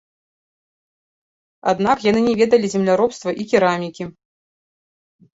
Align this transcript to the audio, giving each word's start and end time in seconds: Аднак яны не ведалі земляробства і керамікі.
Аднак 1.73 1.97
яны 2.09 2.21
не 2.27 2.33
ведалі 2.39 2.67
земляробства 2.75 3.29
і 3.43 3.45
керамікі. 3.53 4.03